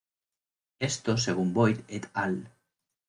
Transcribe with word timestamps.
Esto 0.79 1.15
según 1.15 1.53
Boyd 1.53 1.81
"et 1.87 2.09
al. 2.15 2.49